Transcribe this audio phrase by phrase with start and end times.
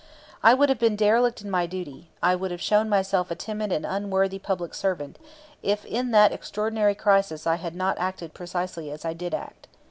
[0.41, 3.71] I would have been derelict in my duty, I would have shown myself a timid
[3.71, 5.19] and unworthy public servant,
[5.61, 9.67] if in that extraordinary crisis I had not acted precisely as I did act.